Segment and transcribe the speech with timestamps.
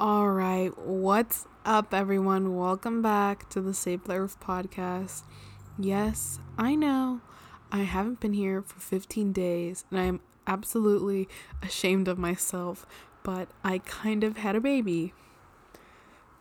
[0.00, 2.56] All right, what's up, everyone?
[2.56, 5.22] Welcome back to the Save the Earth podcast.
[5.78, 7.20] Yes, I know
[7.70, 11.28] I haven't been here for 15 days, and I am absolutely
[11.62, 12.84] ashamed of myself,
[13.22, 15.12] but I kind of had a baby.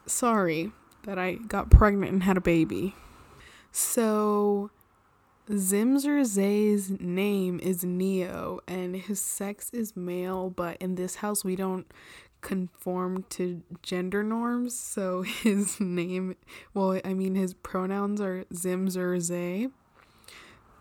[0.07, 0.71] Sorry
[1.03, 2.95] that I got pregnant and had a baby.
[3.71, 4.71] So,
[5.49, 11.55] Zimzer Zay's name is Neo, and his sex is male, but in this house, we
[11.55, 11.85] don't
[12.43, 14.77] conform to gender norms.
[14.77, 16.35] So his name,
[16.75, 19.69] well, I mean, his pronouns are Zimzer Zay.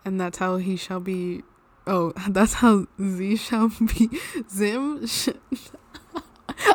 [0.05, 1.43] And that's how he shall be.
[1.87, 4.11] Oh, that's how Z shall be.
[4.51, 5.07] Zim.
[5.07, 5.31] Sh-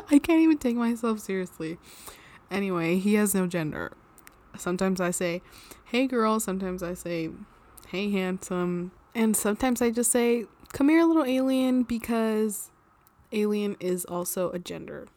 [0.09, 1.77] I can't even take myself seriously.
[2.49, 3.91] Anyway, he has no gender.
[4.57, 5.41] Sometimes I say,
[5.85, 6.39] hey girl.
[6.39, 7.29] Sometimes I say,
[7.89, 8.91] hey handsome.
[9.13, 12.71] And sometimes I just say, come here, little alien, because
[13.31, 15.07] alien is also a gender.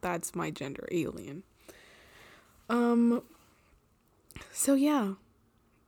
[0.00, 1.42] That's my gender, alien.
[2.68, 3.22] Um
[4.50, 5.14] so yeah,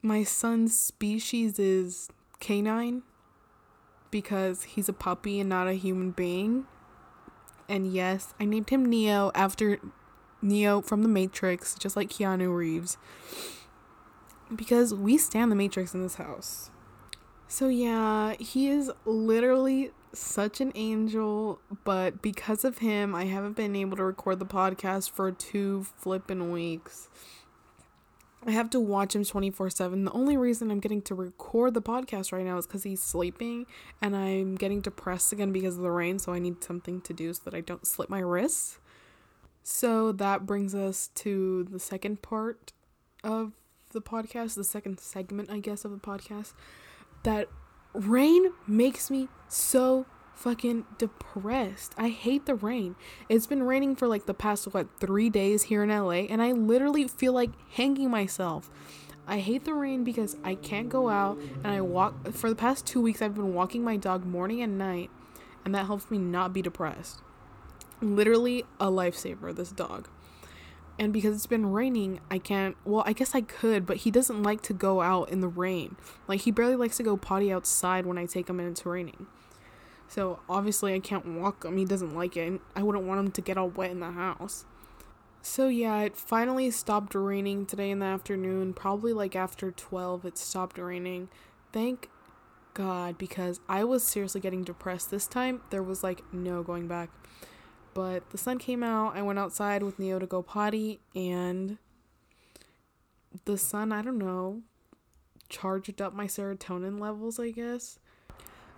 [0.02, 2.08] my son's species is
[2.40, 3.02] canine
[4.10, 6.66] because he's a puppy and not a human being.
[7.68, 9.78] And yes, I named him Neo after
[10.42, 12.98] Neo from the Matrix, just like Keanu Reeves.
[14.54, 16.70] Because we stand the Matrix in this house.
[17.48, 23.76] So yeah, he is literally such an angel, but because of him, I haven't been
[23.76, 27.08] able to record the podcast for two flippin' weeks.
[28.46, 30.04] I have to watch him 24 7.
[30.04, 33.66] The only reason I'm getting to record the podcast right now is because he's sleeping
[34.02, 37.32] and I'm getting depressed again because of the rain, so I need something to do
[37.32, 38.78] so that I don't slip my wrists.
[39.62, 42.72] So that brings us to the second part
[43.22, 43.52] of
[43.92, 46.52] the podcast, the second segment, I guess, of the podcast.
[47.24, 47.48] That
[47.92, 51.94] rain makes me so fucking depressed.
[51.96, 52.96] I hate the rain.
[53.28, 56.52] It's been raining for like the past what 3 days here in LA and I
[56.52, 58.70] literally feel like hanging myself.
[59.26, 62.86] I hate the rain because I can't go out and I walk for the past
[62.86, 65.10] 2 weeks I've been walking my dog morning and night
[65.64, 67.22] and that helps me not be depressed.
[68.02, 70.08] Literally a lifesaver this dog
[70.98, 72.76] and because it's been raining, I can't.
[72.84, 75.96] Well, I guess I could, but he doesn't like to go out in the rain.
[76.28, 79.26] Like, he barely likes to go potty outside when I take him and it's raining.
[80.06, 81.76] So, obviously, I can't walk him.
[81.76, 82.46] He doesn't like it.
[82.46, 84.64] And I wouldn't want him to get all wet in the house.
[85.42, 88.72] So, yeah, it finally stopped raining today in the afternoon.
[88.72, 91.28] Probably like after 12, it stopped raining.
[91.72, 92.08] Thank
[92.72, 95.60] God, because I was seriously getting depressed this time.
[95.70, 97.10] There was like no going back.
[97.94, 99.16] But the sun came out.
[99.16, 101.78] I went outside with Neo to go potty, and
[103.44, 104.62] the sun, I don't know,
[105.48, 107.98] charged up my serotonin levels, I guess.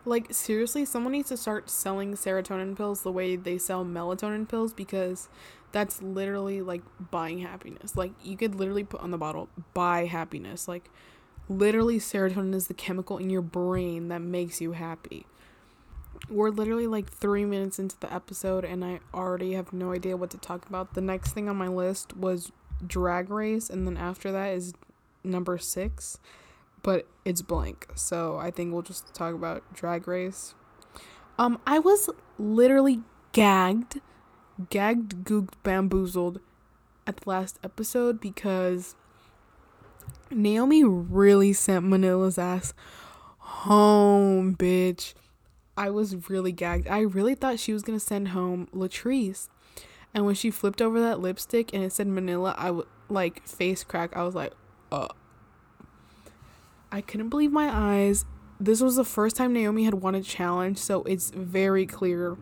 [0.05, 4.73] Like, seriously, someone needs to start selling serotonin pills the way they sell melatonin pills
[4.73, 5.29] because
[5.73, 7.97] that's literally like buying happiness.
[7.97, 10.69] Like, you could literally put on the bottle, buy happiness.
[10.69, 10.91] Like,
[11.49, 15.27] literally, serotonin is the chemical in your brain that makes you happy
[16.29, 20.31] we're literally like three minutes into the episode and I already have no idea what
[20.31, 20.95] to talk about.
[20.95, 22.53] The next thing on my list was
[22.87, 24.75] Drag Race, and then after that is
[25.25, 26.19] number six,
[26.83, 27.89] but it's blank.
[27.95, 30.55] So I think we'll just talk about Drag Race.
[31.39, 33.01] Um, I was literally
[33.33, 34.01] gagged,
[34.71, 36.41] gagged, googed, bamboozled
[37.07, 38.97] at the last episode because
[40.31, 42.75] Naomi really sent Manila's ass
[43.39, 45.15] home, bitch.
[45.77, 46.89] I was really gagged.
[46.89, 49.49] I really thought she was gonna send home Latrice.
[50.15, 53.85] And when she flipped over that lipstick and it said Manila, I would like face
[53.85, 54.17] crack.
[54.17, 54.53] I was like,
[54.91, 55.09] uh.
[56.91, 58.25] I couldn't believe my eyes.
[58.59, 62.39] This was the first time Naomi had won a challenge, so it's very clear.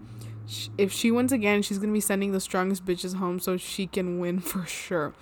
[0.79, 4.21] If she wins again, she's gonna be sending the strongest bitches home so she can
[4.21, 5.13] win for sure.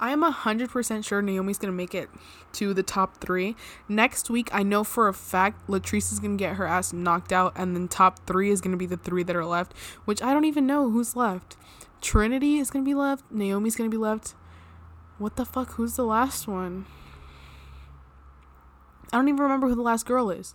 [0.00, 2.08] I am 100% sure Naomi's going to make it
[2.54, 3.54] to the top three.
[3.86, 7.34] Next week, I know for a fact Latrice is going to get her ass knocked
[7.34, 9.74] out, and then top three is going to be the three that are left,
[10.06, 11.58] which I don't even know who's left.
[12.00, 13.30] Trinity is going to be left.
[13.30, 14.34] Naomi's going to be left.
[15.18, 15.72] What the fuck?
[15.72, 16.86] Who's the last one?
[19.12, 20.54] I don't even remember who the last girl is.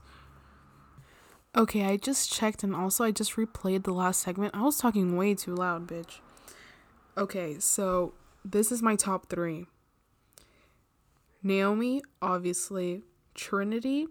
[1.56, 4.56] Okay, I just checked and also I just replayed the last segment.
[4.56, 6.20] I was talking way too loud, bitch.
[7.16, 8.14] Okay, so
[8.46, 9.66] this is my top three
[11.44, 13.04] Naomi, obviously,
[13.36, 14.08] Trinity,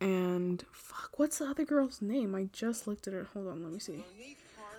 [0.00, 2.34] and fuck, what's the other girl's name?
[2.34, 3.28] I just looked at her.
[3.34, 4.04] Hold on, let me see.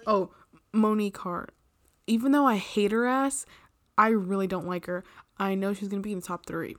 [0.07, 0.29] Oh,
[0.71, 1.53] Monique Heart.
[2.07, 3.45] Even though I hate her ass,
[3.97, 5.03] I really don't like her.
[5.37, 6.77] I know she's gonna be in the top three,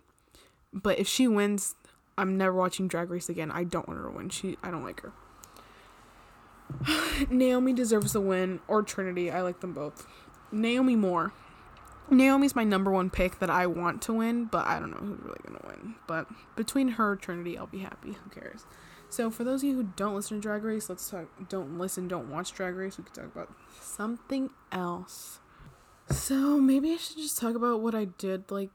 [0.73, 1.75] but if she wins,
[2.17, 3.51] I'm never watching Drag Race again.
[3.51, 4.31] I don't want her to win.
[4.31, 5.13] She, I don't like her.
[7.31, 9.31] Naomi deserves the win, or Trinity.
[9.31, 10.07] I like them both.
[10.51, 11.33] Naomi more.
[12.11, 15.21] Naomi's my number one pick that I want to win, but I don't know who's
[15.23, 15.95] really gonna win.
[16.07, 16.27] But
[16.57, 18.13] between her Trinity, I'll be happy.
[18.13, 18.67] Who cares?
[19.09, 21.27] So for those of you who don't listen to Drag Race, let's talk.
[21.49, 22.97] Don't listen, don't watch Drag Race.
[22.97, 25.41] We could talk about something else.
[26.11, 28.71] So maybe I should just talk about what I did like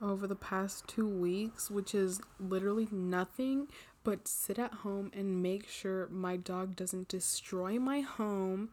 [0.00, 3.68] over the past two weeks, which is literally nothing
[4.04, 8.68] but sit at home and make sure my dog doesn't destroy my home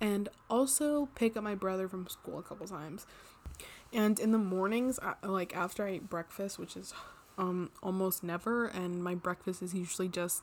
[0.00, 3.06] and also pick up my brother from school a couple times.
[3.92, 6.94] And in the mornings, like after I eat breakfast, which is
[7.38, 10.42] um almost never, and my breakfast is usually just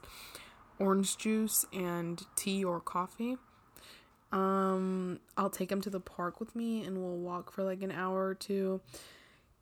[0.80, 3.38] orange juice and tea or coffee.
[4.32, 7.92] Um, I'll take him to the park with me, and we'll walk for like an
[7.92, 8.82] hour or two.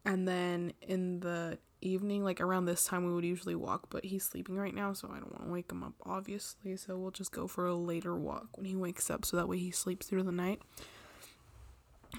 [0.04, 4.24] And then in the evening, like around this time, we would usually walk, but he's
[4.24, 6.76] sleeping right now, so I don't want to wake him up, obviously.
[6.78, 9.58] So we'll just go for a later walk when he wakes up, so that way
[9.58, 10.62] he sleeps through the night.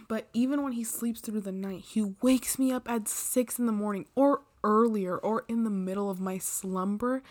[0.09, 3.67] But even when he sleeps through the night, he wakes me up at six in
[3.67, 7.23] the morning or earlier or in the middle of my slumber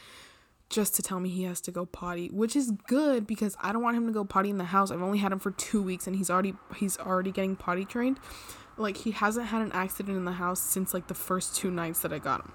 [0.70, 3.84] just to tell me he has to go potty, which is good because I don't
[3.84, 4.90] want him to go potty in the house.
[4.90, 8.20] I've only had him for 2 weeks and he's already he's already getting potty trained
[8.77, 12.01] like he hasn't had an accident in the house since like the first two nights
[12.01, 12.51] that I got him.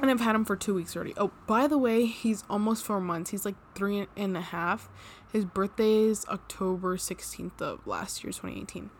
[0.00, 1.12] And I've had him for two weeks already.
[1.16, 3.30] Oh, by the way, he's almost four months.
[3.30, 4.88] He's like three and a half.
[5.30, 8.90] His birthday is October 16th of last year, 2018.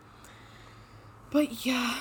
[1.31, 1.97] But yeah,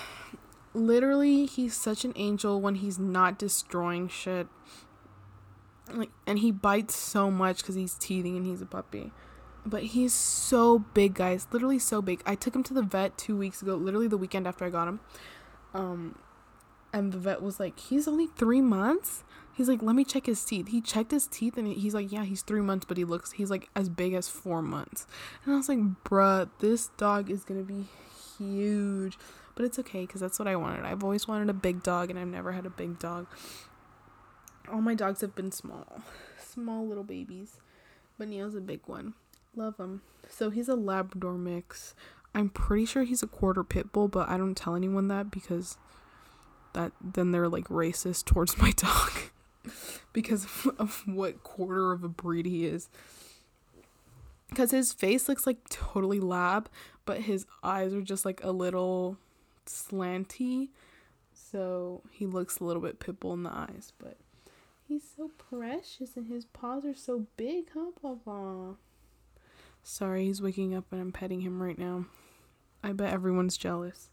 [0.75, 4.48] literally, he's such an angel when he's not destroying shit.
[5.93, 9.12] Like, and he bites so much because he's teething and he's a puppy.
[9.66, 11.46] But he's so big, guys.
[11.52, 12.22] Literally so big.
[12.24, 14.88] I took him to the vet two weeks ago, literally the weekend after I got
[14.88, 15.00] him.
[15.74, 16.18] Um,
[16.92, 19.22] and the vet was like, he's only three months.
[19.52, 20.68] He's like, let me check his teeth.
[20.68, 23.50] He checked his teeth and he's like, yeah, he's three months, but he looks, he's
[23.50, 25.06] like as big as four months.
[25.44, 27.84] And I was like, bruh, this dog is gonna be
[28.38, 29.18] huge.
[29.54, 30.86] But it's okay because that's what I wanted.
[30.86, 33.26] I've always wanted a big dog and I've never had a big dog.
[34.72, 36.00] All my dogs have been small,
[36.38, 37.58] small little babies.
[38.18, 39.14] But Neo's a big one.
[39.56, 40.02] Love him.
[40.29, 41.94] So he's a Labrador mix.
[42.35, 45.76] I'm pretty sure he's a quarter pit bull, but I don't tell anyone that because
[46.73, 49.11] that then they're like racist towards my dog
[50.12, 50.47] because
[50.79, 52.88] of what quarter of a breed he is.
[54.49, 56.69] Because his face looks like totally lab,
[57.05, 59.17] but his eyes are just like a little
[59.67, 60.69] slanty.
[61.32, 64.17] So he looks a little bit pit bull in the eyes, but
[64.87, 68.76] he's so precious and his paws are so big, huh, Papa?
[69.82, 72.06] Sorry, he's waking up and I'm petting him right now.
[72.82, 74.11] I bet everyone's jealous.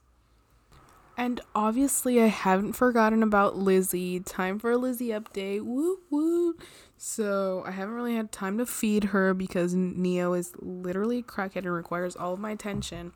[1.19, 4.19] And obviously, I haven't forgotten about Lizzie.
[4.19, 5.64] Time for a Lizzie update.
[5.64, 6.56] Woo woo.
[6.96, 11.74] So, I haven't really had time to feed her because Neo is literally crackhead and
[11.74, 13.14] requires all of my attention.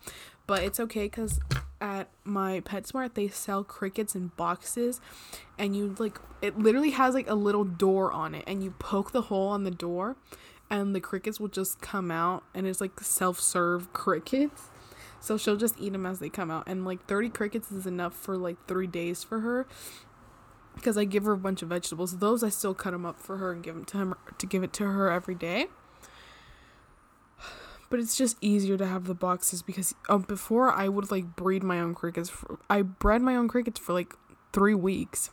[0.47, 1.39] But it's okay because
[1.79, 4.99] at my PetSmart, they sell crickets in boxes.
[5.59, 8.43] And you like, it literally has like a little door on it.
[8.47, 10.15] And you poke the hole on the door
[10.71, 14.69] and the crickets will just come out and it's like self-serve crickets.
[15.19, 16.63] So she'll just eat them as they come out.
[16.65, 19.67] And like 30 crickets is enough for like three days for her
[20.73, 22.17] because i give her a bunch of vegetables.
[22.19, 24.63] Those i still cut them up for her and give them to him to give
[24.63, 25.67] it to her every day.
[27.89, 31.61] But it's just easier to have the boxes because um, before i would like breed
[31.61, 34.13] my own crickets for, i bred my own crickets for like
[34.53, 35.29] three weeks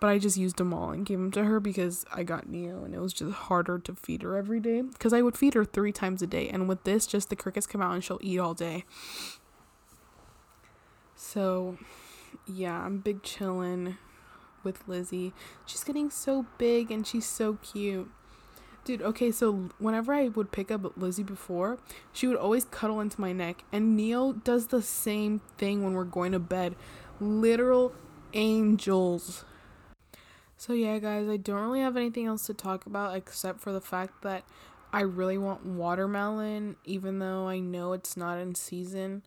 [0.00, 2.84] but I just used them all and gave them to her because I got Neo
[2.84, 5.64] and it was just harder to feed her every day because I would feed her
[5.64, 8.38] three times a day and with this just the crickets come out and she'll eat
[8.38, 8.84] all day.
[11.16, 11.78] So
[12.46, 13.96] yeah, I'm big chillin'
[14.62, 15.32] with Lizzie.
[15.66, 18.10] She's getting so big and she's so cute.
[18.84, 21.78] Dude, okay, so whenever I would pick up Lizzie before,
[22.12, 23.64] she would always cuddle into my neck.
[23.70, 26.74] And Neo does the same thing when we're going to bed.
[27.20, 27.92] Literal
[28.32, 29.44] angels.
[30.60, 33.80] So, yeah, guys, I don't really have anything else to talk about except for the
[33.80, 34.42] fact that
[34.92, 39.22] I really want watermelon, even though I know it's not in season.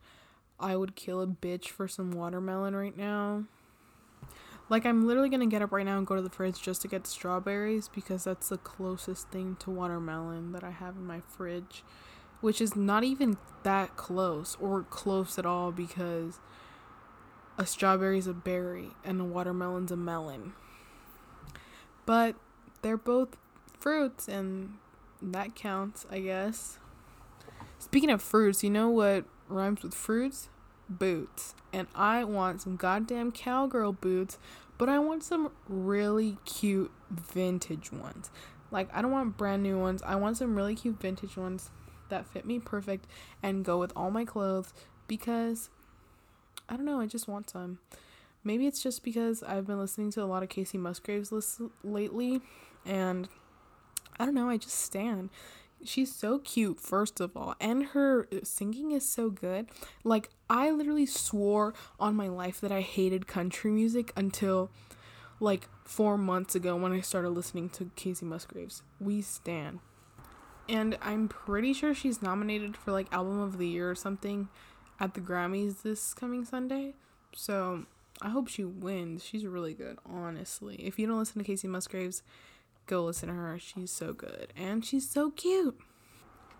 [0.59, 3.45] I would kill a bitch for some watermelon right now.
[4.67, 6.89] Like, I'm literally gonna get up right now and go to the fridge just to
[6.89, 11.85] get strawberries because that's the closest thing to watermelon that I have in my fridge,
[12.41, 16.41] which is not even that close or close at all because
[17.57, 20.55] a strawberry is a berry and a watermelon's a melon.
[22.05, 22.35] But
[22.81, 23.37] they're both
[23.79, 24.75] fruits, and
[25.21, 26.79] that counts, I guess.
[27.79, 30.49] Speaking of fruits, you know what rhymes with fruits?
[30.89, 31.55] Boots.
[31.73, 34.37] And I want some goddamn cowgirl boots,
[34.77, 38.29] but I want some really cute vintage ones.
[38.71, 40.01] Like, I don't want brand new ones.
[40.03, 41.71] I want some really cute vintage ones
[42.09, 43.07] that fit me perfect
[43.41, 44.73] and go with all my clothes
[45.07, 45.69] because
[46.69, 47.79] I don't know, I just want some.
[48.43, 52.41] Maybe it's just because I've been listening to a lot of Kacey Musgraves lists lately
[52.85, 53.29] and
[54.19, 55.29] I don't know, I just stand.
[55.83, 59.67] She's so cute, first of all, and her singing is so good.
[60.03, 64.69] Like, I literally swore on my life that I hated country music until
[65.39, 68.83] like four months ago when I started listening to Kacey Musgraves.
[68.99, 69.79] We stand.
[70.69, 74.49] And I'm pretty sure she's nominated for like Album of the Year or something
[74.99, 76.93] at the Grammys this coming Sunday.
[77.33, 77.85] So
[78.21, 79.23] I hope she wins.
[79.23, 80.75] She's really good, honestly.
[80.75, 82.23] If you don't listen to Kacey Musgraves,
[82.85, 83.57] go listen to her.
[83.59, 84.53] She's so good.
[84.55, 85.79] And she's so cute.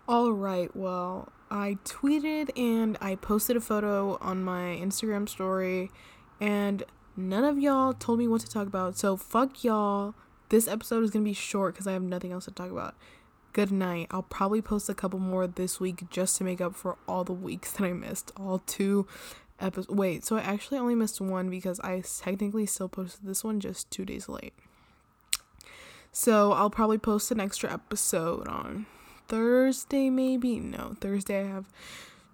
[0.08, 5.92] All right, well, I tweeted and I posted a photo on my Instagram story,
[6.40, 6.82] and
[7.16, 8.98] none of y'all told me what to talk about.
[8.98, 10.14] So, fuck y'all.
[10.48, 12.96] This episode is gonna be short because I have nothing else to talk about.
[13.52, 14.08] Good night.
[14.10, 17.32] I'll probably post a couple more this week just to make up for all the
[17.32, 18.32] weeks that I missed.
[18.36, 19.06] All two
[19.62, 19.88] episodes.
[19.88, 23.90] Wait, so I actually only missed one because I technically still posted this one just
[23.90, 24.54] two days late.
[26.14, 28.84] So, I'll probably post an extra episode on
[29.28, 30.60] Thursday, maybe.
[30.60, 31.64] No, Thursday I have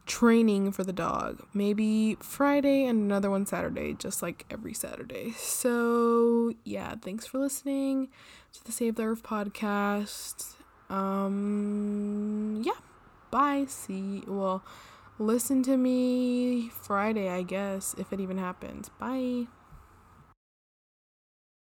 [0.08, 1.44] training for the dog.
[1.54, 5.32] Maybe Friday and another one Saturday, just like every Saturday.
[5.36, 8.08] So, yeah, thanks for listening
[8.54, 10.54] to the Save the Earth podcast.
[10.90, 12.72] Um, yeah,
[13.30, 13.66] bye.
[13.68, 14.64] See, well,
[15.18, 18.88] listen to me Friday, I guess, if it even happens.
[18.88, 19.46] Bye.